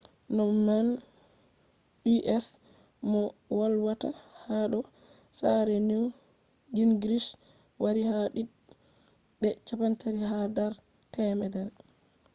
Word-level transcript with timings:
mo 0.35 0.43
nane 0.65 0.93
u.s. 2.15 2.45
moh 3.09 3.31
volwata 3.57 4.09
hado 4.45 4.79
sare 5.39 5.75
newt 5.89 6.11
gingrich 6.75 7.29
wari 7.83 8.03
ha 8.09 8.19
did 8.35 8.49
be 9.41 9.49
32 9.67 10.29
ha 10.31 10.39
dar 10.57 10.73
100 11.13 11.69